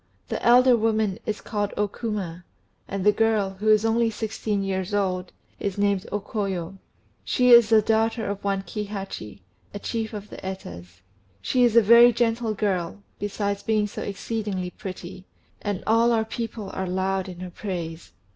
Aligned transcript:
The 0.29 0.43
elder 0.43 0.75
woman 0.75 1.19
is 1.27 1.41
called 1.41 1.75
O 1.77 1.87
Kuma, 1.87 2.43
and 2.87 3.05
the 3.05 3.11
girl, 3.11 3.51
who 3.59 3.69
is 3.69 3.85
only 3.85 4.09
sixteen 4.09 4.63
years 4.63 4.95
old, 4.95 5.31
is 5.59 5.77
named 5.77 6.07
O 6.11 6.19
Koyo. 6.19 6.79
She 7.23 7.51
is 7.51 7.69
the 7.69 7.83
daughter 7.83 8.25
of 8.25 8.43
one 8.43 8.63
Kihachi, 8.63 9.41
a 9.75 9.77
chief 9.77 10.13
of 10.13 10.31
the 10.31 10.37
Etas. 10.43 11.01
She 11.39 11.63
is 11.63 11.75
a 11.75 11.83
very 11.83 12.11
gentle 12.11 12.55
girl, 12.55 13.03
besides 13.19 13.61
being 13.61 13.85
so 13.85 14.01
exceedingly 14.01 14.71
pretty; 14.71 15.27
and 15.61 15.83
all 15.85 16.11
our 16.11 16.25
people 16.25 16.71
are 16.71 16.87
loud 16.87 17.29
in 17.29 17.39
her 17.41 17.51
praise." 17.51 18.11